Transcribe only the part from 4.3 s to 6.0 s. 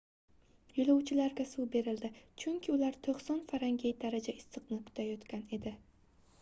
issiqda kutayotgan edi